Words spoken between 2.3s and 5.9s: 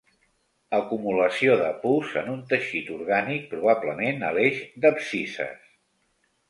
un teixit orgànic, probablement a l'eix d'abscisses.